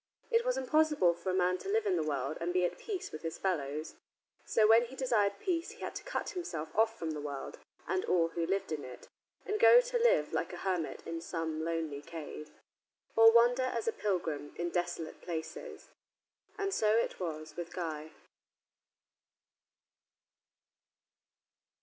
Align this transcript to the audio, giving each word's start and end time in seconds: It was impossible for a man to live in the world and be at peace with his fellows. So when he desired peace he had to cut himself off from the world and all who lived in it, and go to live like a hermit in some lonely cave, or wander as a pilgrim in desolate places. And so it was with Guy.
It 0.31 0.43
was 0.43 0.57
impossible 0.57 1.13
for 1.13 1.29
a 1.29 1.33
man 1.35 1.59
to 1.59 1.69
live 1.69 1.85
in 1.85 1.95
the 1.95 2.01
world 2.01 2.39
and 2.41 2.51
be 2.51 2.65
at 2.65 2.79
peace 2.79 3.11
with 3.11 3.21
his 3.21 3.37
fellows. 3.37 3.93
So 4.45 4.65
when 4.67 4.85
he 4.85 4.95
desired 4.95 5.37
peace 5.39 5.73
he 5.73 5.81
had 5.81 5.93
to 5.93 6.01
cut 6.03 6.31
himself 6.31 6.75
off 6.75 6.97
from 6.97 7.11
the 7.11 7.21
world 7.21 7.59
and 7.85 8.03
all 8.05 8.29
who 8.29 8.47
lived 8.47 8.71
in 8.71 8.83
it, 8.83 9.09
and 9.45 9.59
go 9.59 9.79
to 9.79 9.99
live 9.99 10.33
like 10.33 10.53
a 10.53 10.57
hermit 10.65 11.03
in 11.05 11.21
some 11.21 11.63
lonely 11.63 12.01
cave, 12.01 12.49
or 13.15 13.31
wander 13.31 13.61
as 13.61 13.87
a 13.87 13.93
pilgrim 13.93 14.53
in 14.55 14.71
desolate 14.71 15.21
places. 15.21 15.91
And 16.57 16.73
so 16.73 16.95
it 16.97 17.19
was 17.19 17.55
with 17.55 17.71
Guy. 17.71 18.09